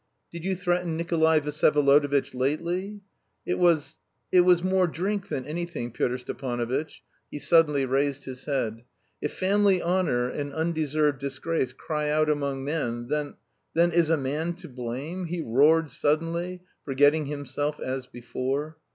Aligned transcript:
"Did 0.31 0.43
you 0.43 0.55
threaten 0.55 0.97
Nikolay 0.97 1.41
Vsyevolodovitch 1.41 2.33
lately?" 2.33 3.01
"It 3.45 3.59
was... 3.59 3.97
it 4.31 4.39
was 4.41 4.63
more 4.63 4.87
drink 4.87 5.27
than 5.27 5.45
anything, 5.45 5.91
Pyotr 5.91 6.17
Stepanovitch." 6.17 7.03
He 7.29 7.37
suddenly 7.37 7.85
raised 7.85 8.23
his 8.23 8.45
head. 8.45 8.81
"If 9.21 9.33
family 9.37 9.79
honour 9.79 10.27
and 10.27 10.53
undeserved 10.53 11.19
disgrace 11.19 11.71
cry 11.71 12.09
out 12.09 12.31
among 12.31 12.63
men 12.65 13.09
then 13.09 13.35
then 13.75 13.91
is 13.91 14.09
a 14.09 14.17
man 14.17 14.53
to 14.53 14.67
blame?" 14.69 15.25
he 15.25 15.39
roared 15.41 15.91
suddenly, 15.91 16.61
forgetting 16.83 17.27
himself 17.27 17.79
as 17.79 18.07
before. 18.07 18.77